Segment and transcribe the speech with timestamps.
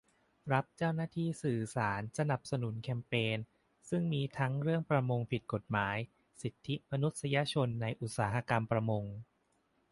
[0.53, 5.97] รับเจ้าหน้าที่สื่อสารสนับสนุนแคมเปญทะเล ซึ่งมีทั้งเรื่องประมงผิดกฎหมาย
[6.41, 9.05] สิทธิมนุษยชนในอุตสาหกรรมประมง